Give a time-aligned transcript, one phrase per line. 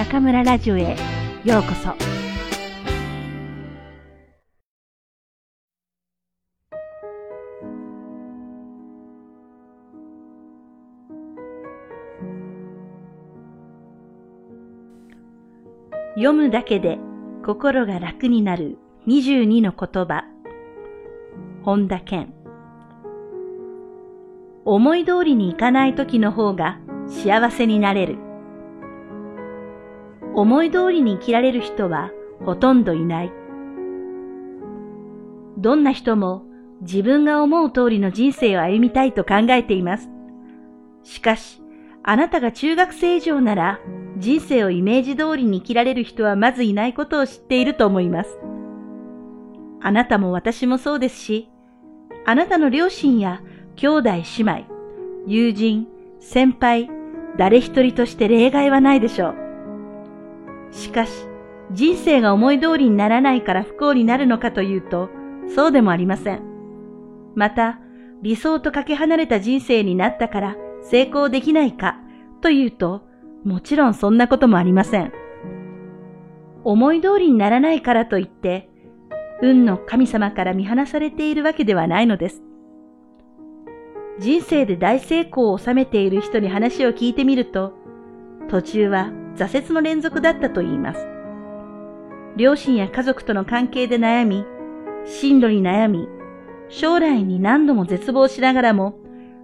[0.00, 0.96] 中村ラジオへ
[1.44, 1.90] ようこそ。
[16.14, 16.98] 読むだけで
[17.44, 20.24] 心が楽になる22の言葉。
[21.62, 22.32] 本田健。
[24.64, 28.29] 思い通りにいかない時の方が幸せになれる。
[30.40, 32.10] 思い通りに生きられる人は
[32.44, 33.32] ほとんどいない。
[35.58, 36.44] どんな人も
[36.80, 40.08] 自分が思う通りの人生を歩みたいと考えています。
[41.02, 41.60] しかし、
[42.02, 43.80] あなたが中学生以上なら
[44.16, 48.38] 人生をイメージ通りに生きられる人はまずいないことを知っていると思います。
[49.82, 51.50] あなたも私もそうですし、
[52.24, 53.42] あなたの両親や
[53.76, 54.64] 兄弟姉妹、
[55.26, 55.86] 友人、
[56.18, 56.88] 先輩、
[57.36, 59.49] 誰一人として例外はないでしょう。
[60.70, 61.26] しかし、
[61.72, 65.08] 人生が思い通りにならないから不幸になるのかというと、
[65.54, 66.42] そうでもありません。
[67.34, 67.80] また、
[68.22, 71.98] 理想とかけ離れた人生になったから成功できないか
[72.40, 73.02] というと、
[73.44, 75.12] もちろんそんなこともありません。
[76.64, 78.68] 思い通りにならないからといって、
[79.42, 82.42] 運の神様から見放されているわけではないのです。
[84.18, 87.72] 人生で大成功を収めている人に話を聞いてみると、
[88.50, 91.06] 途中は挫折の連続だったと言います。
[92.36, 94.44] 両親や家族との関係で悩み、
[95.04, 96.08] 進路に悩み、
[96.68, 98.98] 将来に何度も絶望しながらも、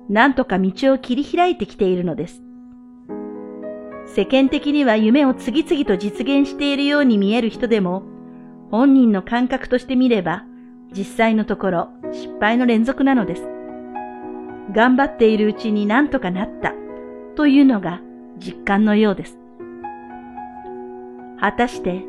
[0.09, 2.43] 何とか道を切り開いてきているのです。
[4.07, 8.05] 世間的には夢を次々と実現しているように見える人でも、
[8.71, 10.45] 本人の感覚として見れば、
[10.97, 13.43] 実際のところ失敗の連続なのです。
[14.73, 16.73] 頑張っているうちに何とかなった
[17.35, 18.01] というのが
[18.39, 19.39] 実感のようです。
[21.41, 22.05] 果たして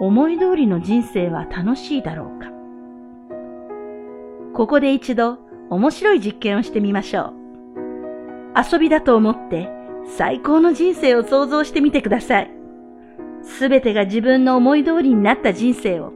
[0.00, 2.48] 思い通りの人生は楽しいだろうか？
[4.54, 5.38] ここで一度
[5.70, 7.34] 面白い実験をしてみましょう。
[8.72, 9.68] 遊びだと思って
[10.16, 12.50] 最高の人生を想像してみてください。
[13.42, 16.12] すべてが自分の思い通りになった人生を。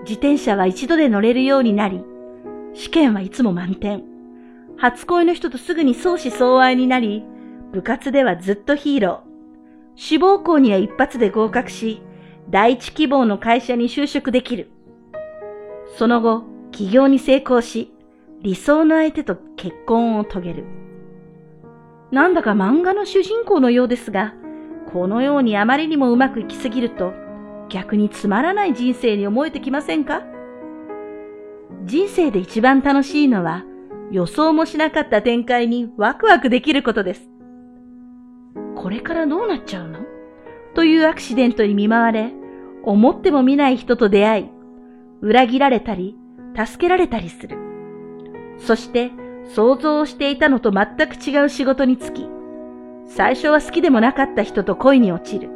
[0.00, 2.04] 自転車は一度で乗れるようになり、
[2.74, 4.04] 試験はいつも満点。
[4.76, 7.24] 初恋の人とすぐに相思相愛になり、
[7.72, 9.25] 部活ではずっとヒーロー。
[9.96, 12.02] 志望校には一発で合格し、
[12.50, 14.70] 第一希望の会社に就職できる。
[15.96, 17.92] その後、起業に成功し、
[18.42, 20.64] 理想の相手と結婚を遂げる。
[22.12, 24.34] なんだか漫画の主人公のようですが、
[24.92, 27.12] このようにあまりにもうまくいきすぎると、
[27.68, 30.22] 逆につまらない人生に思えてきませんか？
[31.84, 33.64] 人生で一番楽しいのは、
[34.12, 37.28] 予想もしなかった展開にワクワクできることです。
[38.86, 39.98] これからどうなっちゃうの？
[40.76, 42.30] というアクシデントに見舞われ、
[42.84, 44.50] 思ってもみない人と出会い、
[45.22, 46.16] 裏切られたり、
[46.54, 47.58] 助けられたりする。
[48.58, 49.10] そして、
[49.46, 52.28] 想像をしていたのと全く違う仕事に就き、
[53.06, 55.50] 最初は好きでもなかった人と恋に落ちる。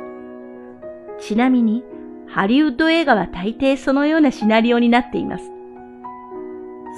[1.21, 1.85] ちなみに、
[2.27, 5.45] ハリウッド映画は大抵そのようなシナリオになっています。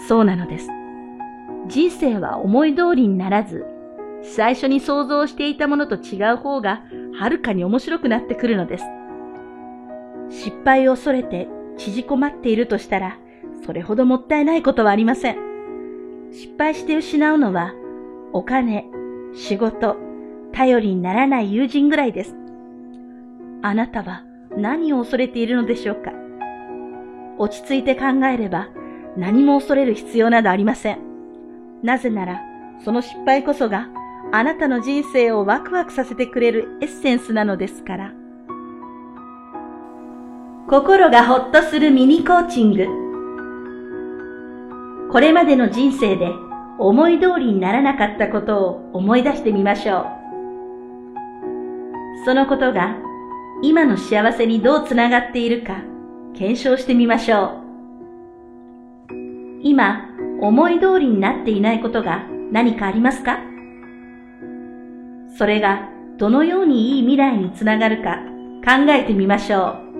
[0.09, 0.71] そうなのです。
[1.69, 3.67] 人生は思い通りにならず、
[4.23, 6.83] 最初に想像していたものと違う方が
[7.19, 8.85] はるかに面白くなってくるのです。
[10.31, 13.19] 失敗を恐れて縮こまっているとしたら、
[13.67, 15.37] それほどもったいないことはありません。
[16.33, 17.75] 失敗して失うのは、
[18.33, 18.87] お金、
[19.35, 19.97] 仕事、
[20.53, 22.35] 頼りにならない友人ぐらいです。
[23.63, 24.25] あなたは
[24.57, 26.13] 何を恐れているのでしょうか
[27.39, 28.69] 落ち着いて考えれば
[29.17, 30.99] 何も恐れる必要などありません。
[31.83, 32.41] なぜなら、
[32.85, 33.89] その失敗こそが
[34.35, 38.13] あなたの人生をワクワクさせてくれるエッセンスなのですから。
[40.71, 42.87] 心がほっとするミニコーチング。
[45.13, 46.31] これまでの人生で
[46.79, 50.07] 思い通りにならなかったことを思い出してみましょう。
[52.25, 52.97] そのことが
[53.61, 55.83] 今の幸せにどうつながっているか
[56.33, 57.61] 検証してみましょ
[59.11, 59.13] う。
[59.63, 60.09] 今、
[60.41, 63.52] 思い通りになっていないことが何かありますか？
[65.37, 65.89] それが
[66.19, 68.19] どのようにいい未来につながるか
[68.65, 69.93] 考えてみましょう。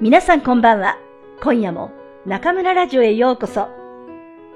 [0.00, 0.96] 皆さんこんばんは。
[1.40, 1.92] 今夜も
[2.26, 3.81] 中村ラジオへようこそ。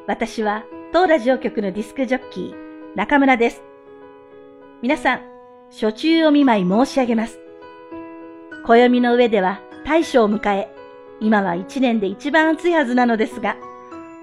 [0.08, 2.54] 私は当ラジオ局のディスクジョッキー、
[2.94, 3.64] 中村です。
[4.80, 5.20] 皆さん、
[5.72, 7.40] 初中お見舞い申し上げます。
[8.64, 10.68] 暦の上では大暑を迎え、
[11.18, 13.56] 今は一年で一番暑いはずなのですが、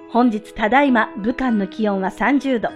[0.08, 2.70] 本日ただいま武漢の気温は30度。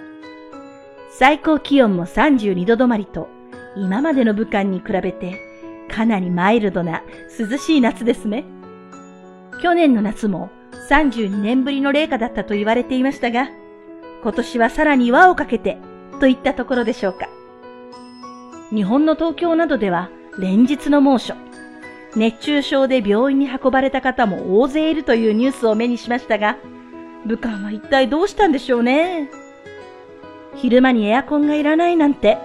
[1.09, 3.29] 最高気温も32度止まりと、
[3.77, 5.39] 今までの武漢に比べて
[5.89, 7.03] かなりマイルドな
[7.39, 8.43] 涼しい夏ですね。
[9.61, 10.49] 去年の夏も
[10.89, 13.49] 32年ぶりの冷夏だったと言われていましたが、
[14.23, 15.77] 今年はさらに輪をかけて
[16.19, 17.27] といったところでしょうか。
[18.73, 21.35] 日本の東京などでは連日の猛暑、
[22.15, 26.57] 熱中症で病院に運ばれた方も大勢いるというニュースを目にしましたが、
[27.25, 29.29] 武漢は一体どうしたんでしょうね。
[30.55, 32.37] 昼間にエアコンがいらないなんて、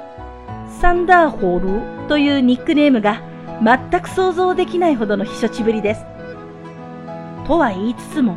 [0.81, 3.23] サンダーホールというニックネームが
[3.63, 6.12] 全く想像できないほどの避暑地ぶりです。
[7.47, 8.37] とは言いつつも、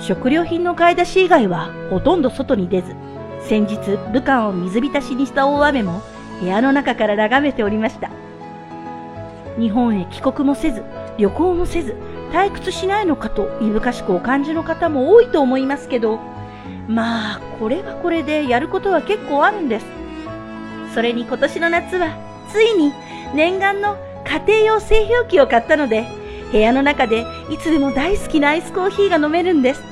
[0.00, 2.94] 食料品の買い出し以外はほとんど外に出ず、
[3.42, 3.76] 先日
[4.12, 6.02] 武漢を水浸しにした大雨も
[6.40, 8.10] 部屋の中から眺めておりました。
[9.58, 10.82] 日本へ帰国もせず、
[11.18, 11.96] 旅行もせず、
[12.32, 16.18] 退屈しないのかといぶかしくお感じの方も多いと思いますけど、
[16.88, 19.86] まあ、これはこれでやることは結構あるんです。
[20.94, 22.16] それに今年の夏は、
[22.48, 22.92] ついに
[23.34, 26.19] 念願の家庭用製氷機を買ったので、
[26.52, 29.82] 部屋の中でいつでも大好きなアイスコーヒーが飲めるんです。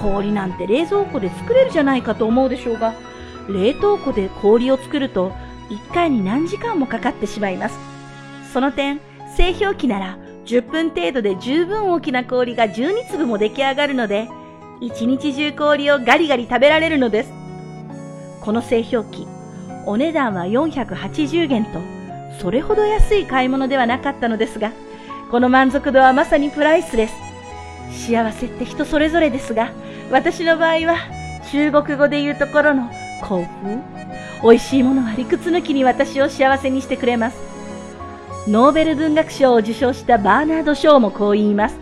[0.00, 2.94] 氷なんて冷蔵庫で作れるじゃないかと思うでしょうが、
[3.48, 5.32] 冷凍庫で氷を作ると
[5.70, 7.78] 1回に何時間もかかってしまいます。
[8.52, 9.00] その点、
[9.36, 14.28] 製氷機なら10分程度で十分大きな氷が12粒も出来上がるので、
[14.80, 17.32] 一日中氷をガリガリ食べられるのです。
[18.40, 19.26] この製氷機、
[19.86, 21.80] お値段は480元と、
[22.40, 24.72] それほど安い買い物ではなかったのですが、
[25.30, 27.14] この満足度はまさにプライスレス。
[28.08, 29.70] 幸せって人それぞれですが、
[30.10, 30.96] 私の場合は
[31.50, 32.90] 中国語で言うところの
[33.22, 33.48] 幸福。
[34.42, 37.38] 美味しいものは理屈抜きに私を幸せにしてくれます。
[38.46, 41.78] ノーベル文学賞を受賞したバーナード・ショーもこう言います。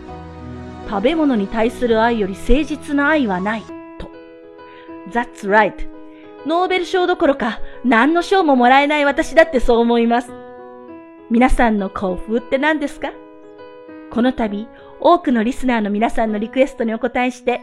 [0.89, 3.63] 食べ物に対する愛より誠実な愛はない。
[3.97, 4.09] と。
[5.11, 5.73] That's right.
[6.45, 10.31] ノーベル賞どころか何の賞ももらえない私だってそう思います。
[11.29, 13.11] 皆さんの幸福って何ですか？
[14.13, 14.67] この度、
[14.99, 17.61] 多くのリスナーの皆さんのリクエストにお答えして、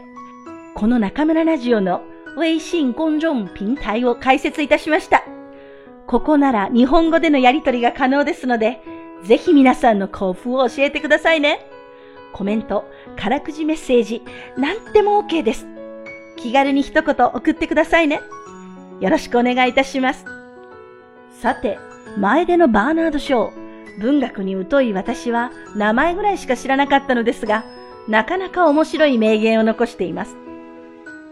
[0.75, 2.01] この中村ラジオの
[2.37, 5.23] 微信公众平台を開設いたしました。
[6.07, 8.81] ここなら日本語でのやりとりが可能ですので、
[9.23, 11.65] ぜひ皆さんの幸福を教えてくださいね。
[12.33, 12.83] コメント、
[13.15, 14.21] からくじメッセージ、
[14.57, 15.65] なんでも OK です。
[16.35, 18.19] 気軽に一言送ってくださいね。
[18.99, 20.25] よろしくお願いいたします。
[21.39, 21.79] さて、
[22.17, 23.60] 前でのバーナード・ショー。
[23.99, 27.65] 文学に疎い私は名前ぐらいしか知らなかったのですが、
[28.07, 30.35] なかなか面白い名言を残しています。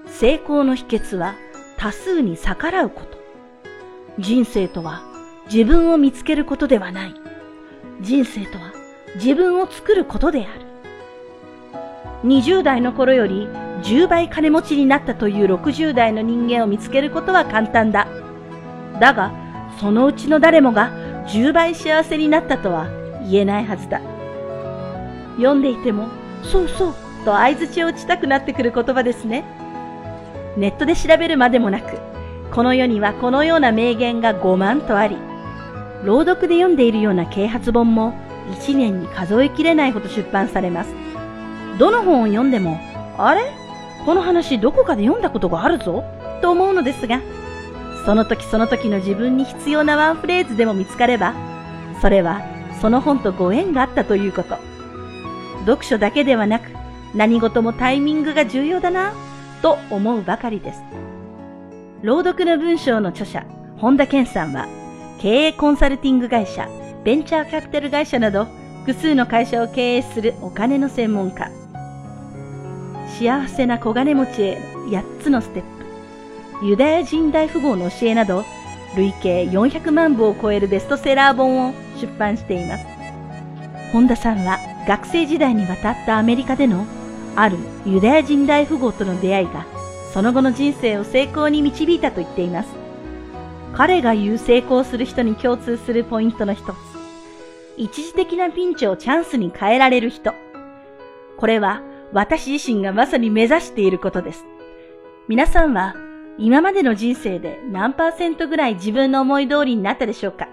[0.06, 1.36] 成功の秘訣は
[1.78, 3.18] 多数に逆らうこと。
[4.20, 5.02] 人生とは
[5.52, 7.16] 自分を見つけることではない。
[8.02, 8.74] 人生とは
[9.16, 10.70] 自分を作ることである。
[12.24, 13.48] 20代の頃より
[13.84, 18.08] 10倍金持ちになったという60代の人間を見つけることは簡単だ。
[19.00, 19.32] だが、
[19.80, 20.92] そのうちの誰もが
[21.30, 22.88] 10倍幸せになったとは
[23.30, 24.02] 言えないはずだ。
[25.38, 26.08] 読んでいても、
[26.44, 26.94] そうそう
[27.24, 29.44] と相槌を打ちたくなってくる言葉ですね。
[30.58, 31.98] ネットで調べるまでもなく、
[32.52, 35.18] この世にはこのような名言が5万とあり、
[36.04, 38.14] 朗読で読んでいるような啓発本も
[38.52, 40.94] 1年に数えきれないほど出版されます。
[41.78, 42.80] どの本を読んでも、
[43.18, 43.42] あれ？
[44.06, 46.04] この話どこかで読んだことがあるぞ？
[46.42, 47.22] と思うのですが、
[48.10, 51.36] その時その時の自分に必要なワンフレーズでも見つかれば、
[52.02, 52.42] それは
[52.82, 54.58] その本とご縁があったということ。
[55.68, 56.72] 読書だけではなく、
[57.14, 59.14] 何事もタイミングが重要だな、
[59.62, 60.82] と思うばかりです。
[62.02, 63.46] 朗読の文章の著者、
[63.78, 64.68] 本田健さんは、
[65.22, 66.68] 経営コンサルティング会社、
[67.04, 68.48] ベンチャーキャピタル会社など、
[68.88, 71.52] 複数の会社を経営するお金の専門家。
[73.20, 75.79] 幸せな小金持ちへ8つのステップ。
[76.62, 78.44] ユダヤ人大富豪の教えなど、
[78.96, 82.86] 累計400万部を超えるベストセラー本を出版しています。
[83.94, 86.86] 本田さんは学生時代に渡ったアメリカでの
[87.36, 89.66] あるユダヤ人大富豪との出会いが、
[90.14, 92.70] その後の人生を成功に導いたと言っています。
[93.74, 96.76] 彼が言う成功する人に共通するポイントの一つ。
[97.78, 100.34] 一時的なピンチをチャンスに変えられる人。
[101.38, 104.46] これは私自身がまさに目指していることです。
[105.30, 105.96] 皆さんは
[106.42, 110.48] 今までの人生で何パーセントぐらい自分の思い通りになったでしょうか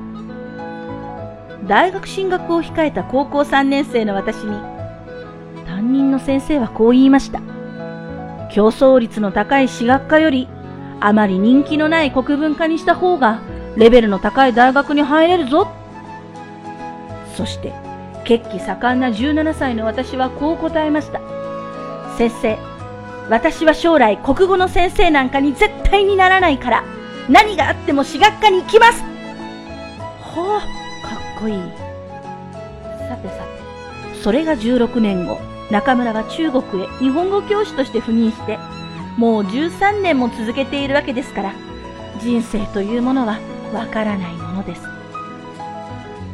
[1.68, 4.50] 大学進学を控えた高校3年生の私に、
[5.66, 7.40] 担任の先生はこう言いました。
[8.50, 10.48] 競争率の高い私学科より、
[10.98, 13.40] あまり人気のない国文科にした方が、
[13.76, 15.68] レベルの高い大学に入れるぞ。
[17.36, 17.72] そして、
[18.24, 21.20] 血気盛んな17歳の私はこう答えました。
[22.18, 22.73] 先生、
[23.30, 26.84] 私は将来国語の先生なんかに絶対にならないから、
[27.28, 29.02] 何があっても私学科に行きます。
[30.20, 31.56] ほう、かっこいい。
[33.08, 33.34] さてさ
[34.14, 35.38] て、それが16年後、
[35.70, 38.58] 中村は中国へ日本語教師として赴任して、
[39.16, 41.54] もう13年も続けているわけですから、
[42.20, 43.38] 人生というものは
[43.72, 44.82] わからないものです。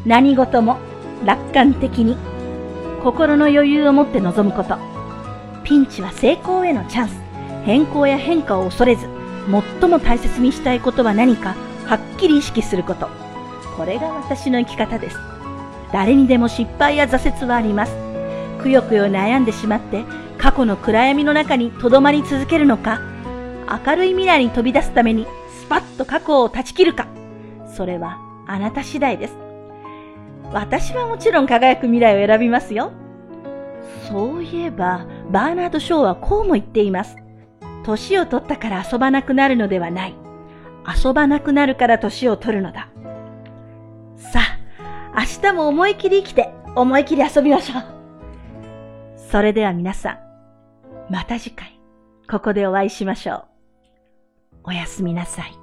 [0.04, 0.78] 何事も
[1.24, 2.16] 楽観的に。
[3.02, 4.89] 心の余裕を持って臨むこと。
[5.70, 7.14] ピンチは成功へのチャンス。
[7.64, 9.06] 変更や変化を恐れず、
[9.80, 11.54] 最も大切にしたいことは何か
[11.86, 13.08] はっきり意識すること。
[13.76, 15.16] これが私の生き方です。
[15.92, 17.94] 誰にでも失敗や挫折はあります。
[18.60, 20.02] くよくよ悩んでしまって
[20.38, 23.00] 過去の暗闇の中に留まり続けるのか、
[23.86, 25.24] 明るい未来に飛び出すために
[25.60, 27.06] スパッと過去を断ち切るか、
[27.76, 29.36] それはあなた次第です。
[30.52, 32.90] 私はもちろん輝く未来を選びますよ。
[34.08, 37.16] そういえば、バーナード・ショーはこうも言っています。
[37.84, 40.14] 年を取ったから遊ばなくなるのではない。
[41.04, 42.88] 遊ばなくなるから年を取るのだ。
[44.16, 44.40] さ
[45.14, 47.82] あ、明日も思い切り生きて、思い切り遊びましょう。
[49.30, 50.18] それでは皆さん、
[51.12, 51.80] また次回、
[52.30, 53.44] ここでお会いしましょう。
[54.64, 55.59] おやすみなさい。